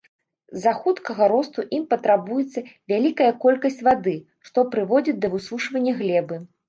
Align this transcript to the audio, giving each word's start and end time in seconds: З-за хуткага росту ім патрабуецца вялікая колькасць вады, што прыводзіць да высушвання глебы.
З-за 0.53 0.71
хуткага 0.77 1.25
росту 1.33 1.65
ім 1.79 1.83
патрабуецца 1.91 2.63
вялікая 2.93 3.29
колькасць 3.43 3.85
вады, 3.89 4.15
што 4.49 4.65
прыводзіць 4.73 5.19
да 5.27 5.33
высушвання 5.35 5.93
глебы. 6.01 6.45